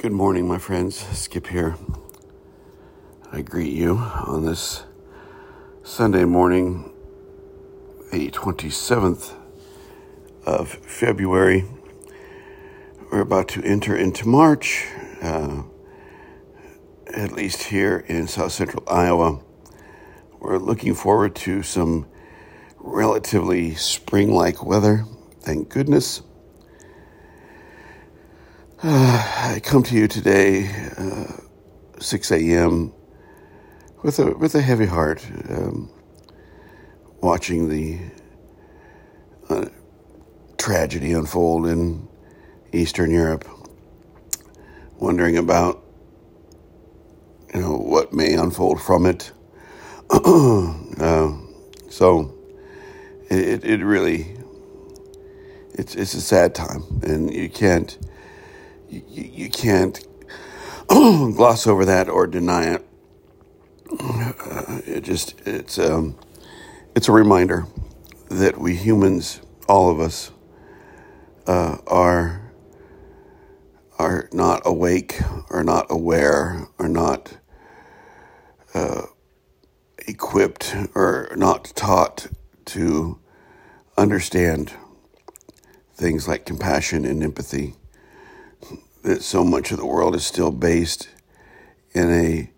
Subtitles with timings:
[0.00, 0.96] Good morning, my friends.
[0.96, 1.76] Skip here.
[3.30, 4.84] I greet you on this
[5.82, 6.90] Sunday morning,
[8.10, 9.34] the 27th
[10.46, 11.66] of February.
[13.12, 14.88] We're about to enter into March,
[15.20, 15.64] uh,
[17.12, 19.42] at least here in south central Iowa.
[20.38, 22.06] We're looking forward to some
[22.78, 25.04] relatively spring like weather,
[25.42, 26.22] thank goodness.
[28.82, 31.26] Uh, I come to you today, uh,
[31.98, 32.94] 6 a.m.,
[34.02, 35.90] with a with a heavy heart, um,
[37.20, 37.98] watching the
[39.50, 39.66] uh,
[40.56, 42.08] tragedy unfold in
[42.72, 43.46] Eastern Europe,
[44.98, 45.84] wondering about
[47.52, 49.32] you know what may unfold from it.
[51.00, 51.32] Uh,
[51.88, 52.34] so
[53.30, 54.36] it it really
[55.72, 57.96] it's it's a sad time, and you can't
[58.90, 60.04] you, you can't
[60.88, 62.86] gloss over that or deny it.
[64.00, 66.16] Uh, it just it's um,
[66.94, 67.66] it's a reminder
[68.30, 70.32] that we humans, all of us,
[71.46, 72.52] uh, are
[73.98, 77.38] are not awake, are not aware, are not
[78.74, 79.02] uh,
[80.06, 82.28] equipped, or not taught
[82.66, 83.18] to
[83.96, 84.72] understand
[85.94, 87.74] things like compassion and empathy
[89.02, 91.08] that so much of the world is still based
[91.92, 92.50] in a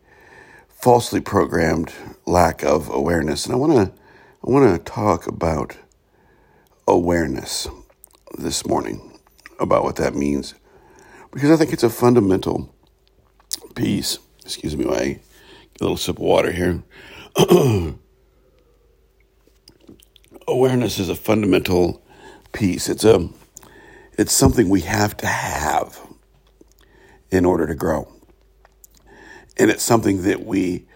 [0.68, 1.92] falsely programmed
[2.26, 3.46] lack of awareness.
[3.46, 3.92] And I want to
[4.46, 5.76] I want to talk about
[6.88, 7.68] awareness
[8.38, 9.18] this morning
[9.60, 10.54] about what that means
[11.32, 12.74] because I think it's a fundamental
[13.74, 14.18] piece.
[14.44, 16.82] Excuse me, get a little sip of water here.
[20.48, 22.02] awareness is a fundamental
[22.52, 22.88] piece.
[22.88, 23.28] It's a
[24.18, 25.98] it's something we have to have
[27.32, 28.06] in order to grow.
[29.56, 30.86] And it's something that we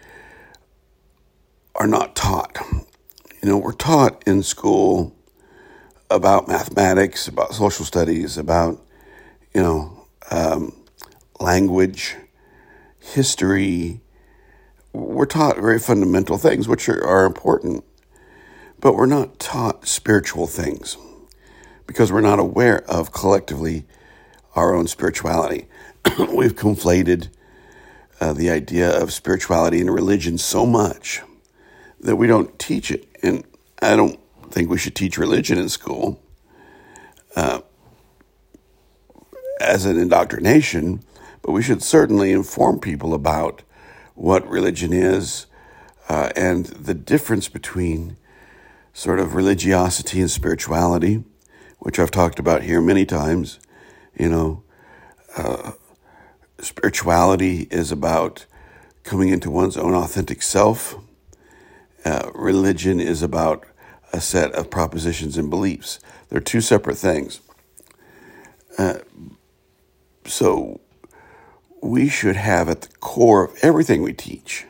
[1.75, 2.57] are not taught.
[3.43, 5.17] You know, we're taught in school
[6.11, 8.79] about mathematics, about social studies, about,
[9.55, 10.77] you know, um,
[11.41, 12.17] language,
[13.01, 14.01] history.
[14.93, 17.85] We're taught very fundamental things, which are, are important,
[18.79, 20.97] but we're not taught spiritual things
[21.87, 23.87] because we're not aware of collectively
[24.57, 25.69] our own spirituality.
[26.19, 27.29] we've conflated
[28.21, 31.23] uh, the idea of spirituality and religion so much
[32.01, 33.07] that we don't teach it.
[33.23, 33.45] And
[33.83, 34.19] I don't
[34.51, 36.21] think we should teach religion in school
[37.35, 37.61] uh,
[39.61, 41.03] as an indoctrination,
[41.43, 43.63] but we should certainly inform people about
[44.15, 45.47] what religion is
[46.09, 48.17] uh, and the difference between
[48.93, 51.23] sort of religiosity and spirituality,
[51.79, 53.59] which I've talked about here many times.
[54.19, 54.63] You know,
[55.37, 55.73] uh,
[56.61, 58.47] spirituality is about
[59.03, 60.97] coming into one's own authentic self.
[62.05, 63.67] Uh, religion is about
[64.13, 65.99] a set of propositions and beliefs.
[66.29, 67.41] They're two separate things.
[68.79, 68.99] Uh,
[70.25, 70.81] so
[71.83, 74.65] we should have at the core of everything we teach,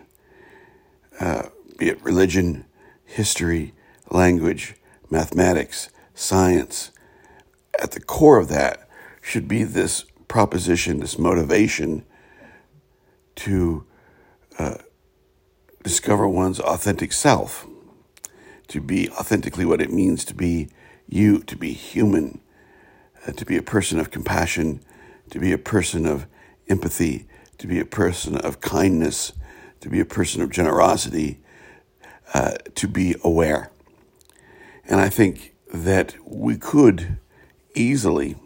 [1.20, 2.64] uh, be it religion,
[3.04, 3.72] history,
[4.10, 4.74] language,
[5.08, 6.90] mathematics, science,
[7.80, 8.85] at the core of that
[9.26, 12.04] should be this proposition, this motivation
[13.34, 13.84] to
[14.56, 14.76] uh,
[15.82, 17.66] discover one's authentic self,
[18.68, 20.68] to be authentically what it means to be
[21.08, 22.40] you, to be human,
[23.26, 24.80] uh, to be a person of compassion,
[25.30, 26.28] to be a person of
[26.68, 27.26] empathy,
[27.58, 29.32] to be a person of kindness,
[29.80, 31.40] to be a person of generosity,
[32.32, 33.72] uh, to be aware.
[34.84, 37.18] And I think that we could
[37.74, 38.36] easily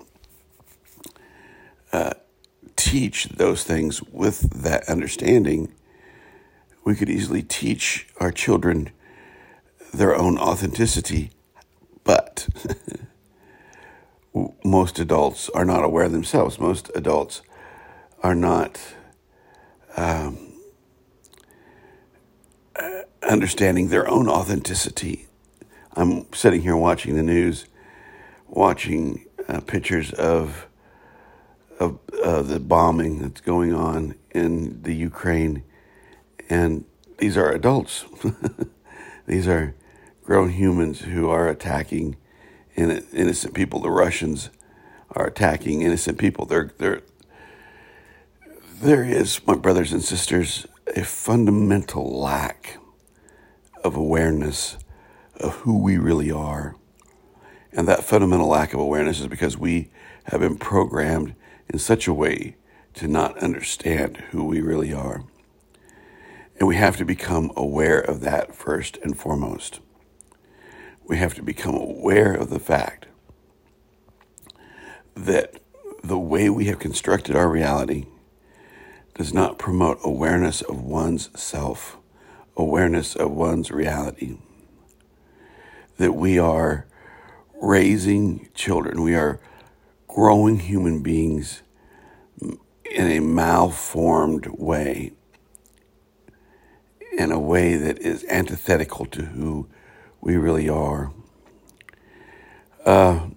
[1.93, 2.15] uh,
[2.77, 5.73] teach those things with that understanding,
[6.85, 8.91] we could easily teach our children
[9.93, 11.31] their own authenticity,
[12.05, 12.49] but
[14.65, 16.59] most adults are not aware themselves.
[16.59, 17.43] Most adults
[18.23, 18.81] are not
[19.97, 20.51] um,
[23.29, 25.27] understanding their own authenticity.
[25.95, 27.67] I'm sitting here watching the news,
[28.49, 30.67] watching uh, pictures of
[31.81, 35.65] of uh, the bombing that's going on in the Ukraine,
[36.49, 36.85] and
[37.19, 38.05] these are adults.
[39.27, 39.75] these are
[40.23, 42.17] grown humans who are attacking
[42.77, 43.81] innocent people.
[43.81, 44.51] The Russians
[45.11, 46.45] are attacking innocent people.
[46.45, 47.03] There, there,
[48.81, 52.79] there is, my brothers and sisters, a fundamental lack
[53.83, 54.77] of awareness
[55.41, 56.77] of who we really are.
[57.73, 59.91] And that fundamental lack of awareness is because we
[60.25, 61.35] have been programmed
[61.73, 62.57] in such a way
[62.95, 65.23] to not understand who we really are.
[66.59, 69.81] And we have to become aware of that first and foremost.
[71.05, 73.07] We have to become aware of the fact
[75.15, 75.61] that
[76.03, 78.07] the way we have constructed our reality
[79.15, 81.99] does not promote awareness of one's self,
[82.57, 84.39] awareness of one's reality.
[85.99, 86.87] That we are
[87.61, 89.41] raising children, we are
[90.15, 91.63] growing human beings
[92.41, 92.59] in
[93.07, 95.13] a malformed way,
[97.17, 99.69] in a way that is antithetical to who
[100.21, 101.13] we really are.
[102.85, 103.29] Uh,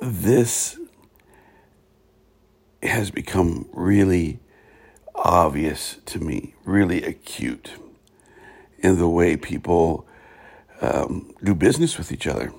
[0.00, 0.78] this
[2.82, 4.40] has become really
[5.14, 7.72] obvious to me, really acute
[8.78, 10.06] in the way people
[10.80, 12.52] um, do business with each other.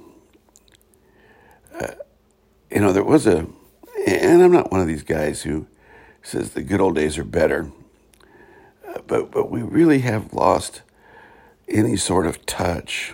[2.69, 3.47] You know, there was a,
[4.05, 5.67] and I'm not one of these guys who
[6.21, 7.71] says the good old days are better,
[8.87, 10.81] uh, but but we really have lost
[11.69, 13.13] any sort of touch,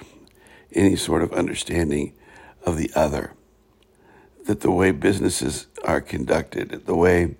[0.73, 2.13] any sort of understanding
[2.65, 3.33] of the other
[4.45, 7.35] that the way businesses are conducted, the way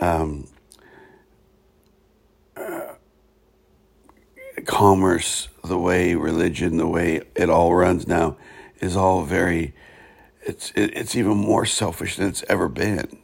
[0.00, 0.48] um,
[2.56, 2.94] uh,
[4.64, 8.36] commerce, the way religion, the way it all runs now
[8.80, 9.74] is all very.
[10.44, 13.18] It's it, it's even more selfish than it's ever been.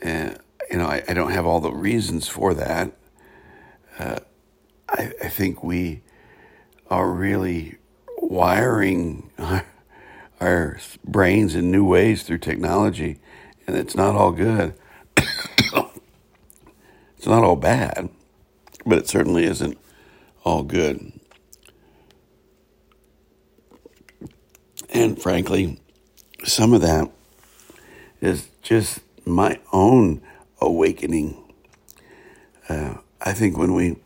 [0.00, 0.38] And
[0.70, 2.92] you know, I, I don't have all the reasons for that.
[3.98, 4.18] Uh,
[4.88, 6.02] I, I think we
[6.90, 7.78] are really
[8.18, 9.30] wiring
[10.40, 13.18] our brains in new ways through technology,
[13.66, 14.74] and it's not all good.
[15.16, 15.76] it's
[17.26, 18.08] not all bad,
[18.86, 19.76] but it certainly isn't
[20.44, 21.17] all good.
[24.98, 25.78] And frankly,
[26.42, 27.08] some of that
[28.20, 30.20] is just my own
[30.60, 31.40] awakening.
[32.68, 33.98] Uh, I think when we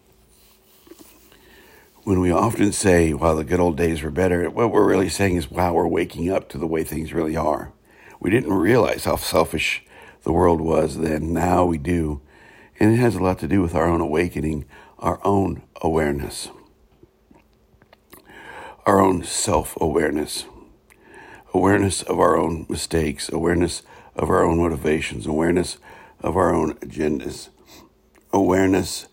[2.04, 5.36] when we often say, "Well, the good old days were better," what we're really saying
[5.36, 7.72] is, "Wow, we're waking up to the way things really are."
[8.20, 9.82] We didn't realize how selfish
[10.24, 11.32] the world was then.
[11.32, 12.20] Now we do,
[12.78, 14.66] and it has a lot to do with our own awakening,
[14.98, 16.50] our own awareness,
[18.84, 20.51] our own self-awareness, awareness
[21.54, 23.82] of our own mistakes, awareness
[24.16, 25.78] of our own motivations, awareness
[26.20, 27.48] of our own agendas,
[28.32, 29.06] awareness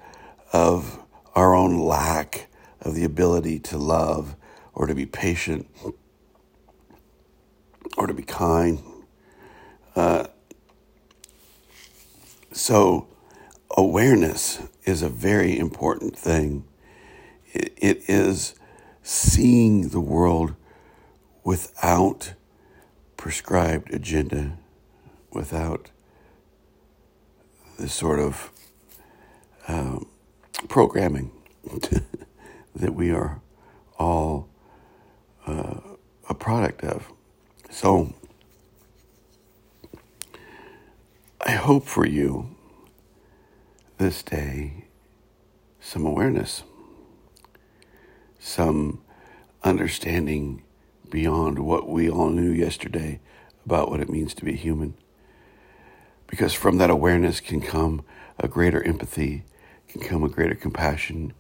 [0.54, 1.00] of
[1.36, 2.48] our own lack
[2.82, 4.36] of the ability to love
[4.74, 5.68] or to be patient
[7.98, 8.82] or to be kind.
[9.96, 10.28] Uh,
[12.52, 13.08] so,
[13.78, 16.66] awareness is a very important thing.
[17.54, 18.56] it, it is
[19.04, 20.56] seeing the world
[21.44, 22.34] without
[23.18, 24.58] prescribed agenda,
[25.32, 25.92] without
[27.78, 28.52] this sort of
[29.68, 30.08] um,
[30.68, 31.32] programming.
[32.76, 33.42] that we are
[33.98, 34.48] all
[35.46, 35.80] uh,
[36.30, 37.12] a product of.
[37.70, 38.14] So
[41.46, 42.56] I hope for you
[43.98, 44.86] this day
[45.82, 46.64] some awareness,
[48.40, 49.02] some
[49.64, 50.64] understanding
[51.10, 53.20] beyond what we all knew yesterday
[53.66, 54.96] about what it means to be human.
[56.28, 58.04] Because from that awareness can come
[58.40, 59.44] a greater empathy,
[59.88, 61.34] can come a greater compassion,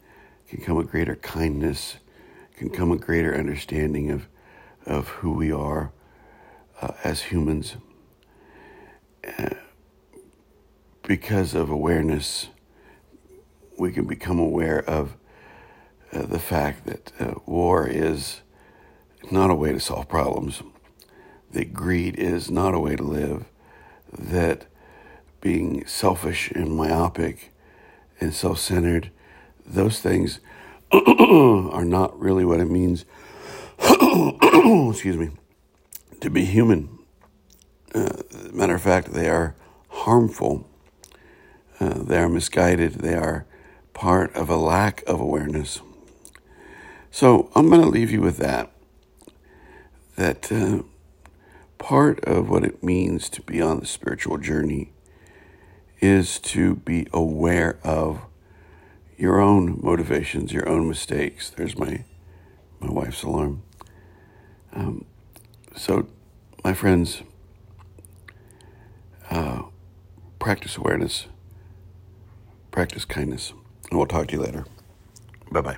[0.48, 1.98] can come a greater kindness,
[2.58, 4.28] can come a greater understanding of,
[4.86, 5.92] of who we are
[6.82, 7.78] uh, as humans.
[11.04, 12.50] Because of awareness,
[13.78, 15.16] we can become aware of
[16.12, 18.42] uh, the fact that uh, war is
[19.32, 20.62] not a way to solve problems,
[21.52, 23.46] that greed is not a way to live,
[24.12, 24.66] that
[25.42, 27.52] being selfish and myopic
[28.20, 29.12] and self centered
[29.66, 30.40] those things
[30.92, 33.06] are not really what it means,
[33.80, 35.30] excuse me,
[36.22, 36.98] to be human.
[37.94, 38.10] Uh,
[38.52, 39.56] matter of fact, they are
[39.90, 40.68] harmful.
[41.80, 42.96] Uh, they are misguided.
[42.96, 43.46] They are
[43.94, 45.82] part of a lack of awareness.
[47.12, 48.72] So I'm going to leave you with that.
[50.20, 50.84] That uh,
[51.78, 54.92] part of what it means to be on the spiritual journey
[56.02, 58.24] is to be aware of
[59.18, 61.50] your own motivations, your own mistakes.
[61.50, 62.04] There's my
[62.82, 63.64] my wife's alarm.
[64.74, 65.06] Um,
[65.74, 66.10] so,
[66.66, 67.22] my friends,
[69.32, 69.62] uh,
[70.38, 71.28] practice awareness,
[72.72, 73.54] practice kindness,
[73.90, 74.66] and we'll talk to you later.
[75.50, 75.78] Bye bye.